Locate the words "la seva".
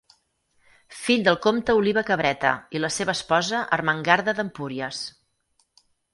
2.81-3.15